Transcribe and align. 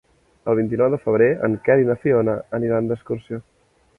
El 0.51 0.55
vint-i-nou 0.59 0.87
de 0.93 0.99
febrer 1.03 1.27
en 1.49 1.59
Quer 1.67 1.77
i 1.83 1.87
na 1.91 1.97
Fiona 2.05 2.35
aniran 2.61 2.91
d'excursió. 2.93 3.43